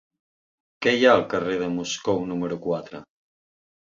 Què 0.85 0.93
hi 0.95 1.03
ha 1.09 1.11
al 1.17 1.25
carrer 1.33 1.57
de 1.59 1.67
Moscou 1.75 2.23
número 2.31 2.57
quatre? 2.65 3.03